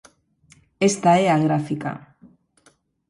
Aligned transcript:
Esta 0.89 1.11
é 1.25 1.27
a 1.29 1.41
gráfica. 1.45 1.91